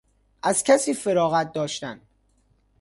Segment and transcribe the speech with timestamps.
[0.43, 2.01] از کسی فراغت داشتن